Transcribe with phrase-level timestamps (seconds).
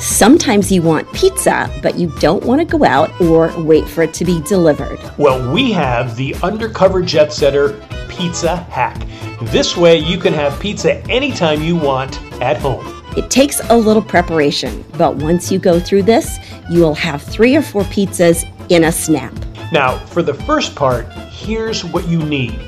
[0.00, 4.14] Sometimes you want pizza, but you don't want to go out or wait for it
[4.14, 4.98] to be delivered.
[5.18, 7.78] Well, we have the Undercover Jet Setter
[8.08, 9.06] Pizza Hack.
[9.42, 13.02] This way, you can have pizza anytime you want at home.
[13.14, 16.38] It takes a little preparation, but once you go through this,
[16.70, 19.34] you will have three or four pizzas in a snap.
[19.70, 22.58] Now, for the first part, here's what you need.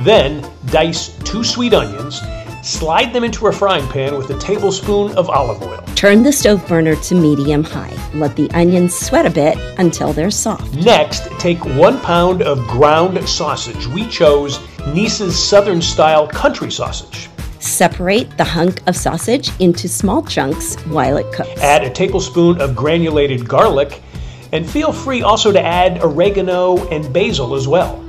[0.00, 2.22] Then, dice two sweet onions,
[2.64, 5.84] slide them into a frying pan with a tablespoon of olive oil.
[5.94, 7.94] Turn the stove burner to medium high.
[8.14, 10.74] Let the onions sweat a bit until they're soft.
[10.74, 13.86] Next, take one pound of ground sausage.
[13.88, 14.58] We chose
[14.94, 17.28] Neese's Southern style country sausage.
[17.58, 21.60] Separate the hunk of sausage into small chunks while it cooks.
[21.60, 24.02] Add a tablespoon of granulated garlic,
[24.52, 28.04] and feel free also to add oregano and basil as well.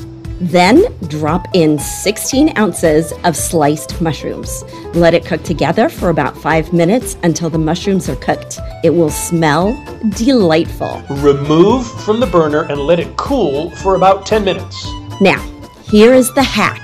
[0.46, 4.64] Then drop in 16 ounces of sliced mushrooms.
[4.94, 8.60] Let it cook together for about five minutes until the mushrooms are cooked.
[8.84, 9.74] It will smell
[10.12, 11.02] delightful.
[11.10, 14.88] Remove from the burner and let it cool for about 10 minutes.
[15.20, 15.40] Now,
[15.86, 16.80] here is the hack.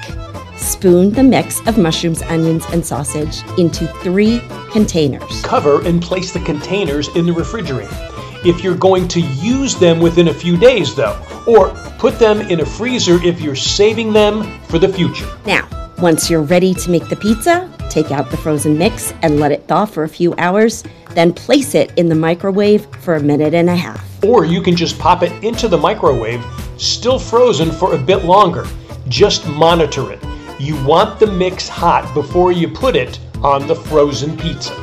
[0.58, 5.44] Spoon the mix of mushrooms, onions, and sausage into three containers.
[5.44, 7.96] Cover and place the containers in the refrigerator.
[8.44, 12.62] If you're going to use them within a few days, though, or put them in
[12.62, 15.28] a freezer if you're saving them for the future.
[15.46, 15.68] Now,
[16.00, 19.68] once you're ready to make the pizza, take out the frozen mix and let it
[19.68, 23.70] thaw for a few hours, then place it in the microwave for a minute and
[23.70, 24.24] a half.
[24.24, 26.44] Or you can just pop it into the microwave,
[26.78, 28.66] still frozen for a bit longer.
[29.08, 30.20] Just monitor it.
[30.60, 34.74] You want the mix hot before you put it on the frozen pizza.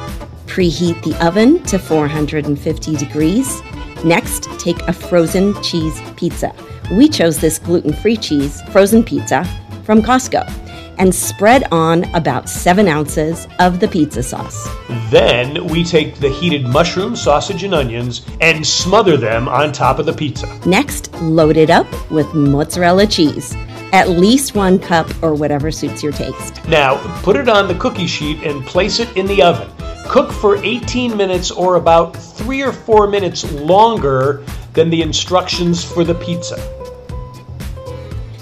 [0.49, 3.63] Preheat the oven to 450 degrees.
[4.03, 6.53] Next, take a frozen cheese pizza.
[6.91, 9.45] We chose this gluten free cheese frozen pizza
[9.85, 10.51] from Costco
[10.99, 14.69] and spread on about 7 ounces of the pizza sauce.
[15.11, 20.07] Then we take the heated mushroom, sausage, and onions and smother them on top of
[20.07, 20.47] the pizza.
[20.67, 23.55] Next, load it up with mozzarella cheese,
[23.93, 26.67] at least one cup or whatever suits your taste.
[26.67, 29.71] Now, put it on the cookie sheet and place it in the oven.
[30.09, 34.43] Cook for 18 minutes or about 3 or 4 minutes longer
[34.73, 36.57] than the instructions for the pizza.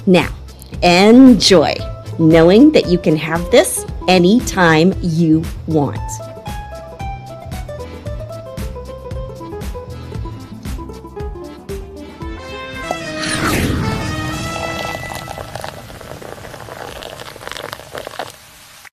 [0.07, 0.33] Now,
[0.83, 1.75] enjoy
[2.21, 5.99] knowing that you can have this anytime you want.